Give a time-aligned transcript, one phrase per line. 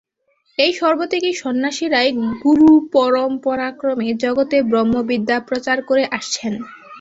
[0.57, 2.09] এই সর্বত্যাগী সন্ন্যাসীরাই
[2.43, 6.53] গুরুপরম্পরাক্রমে জগতে ব্রহ্মবিদ্যা প্রচার করে আসছেন।